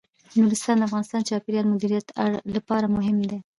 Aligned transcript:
نورستان 0.39 0.75
د 0.77 0.81
افغانستان 0.89 1.19
د 1.21 1.27
چاپیریال 1.29 1.65
د 1.65 1.71
مدیریت 1.73 2.05
لپاره 2.55 2.93
مهم 2.95 3.17
دي. 3.29 3.39